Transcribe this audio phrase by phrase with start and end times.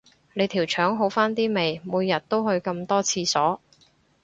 [0.33, 3.61] 你條腸好返啲未，每日都去咁多廁所